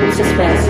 [0.00, 0.67] in suspense.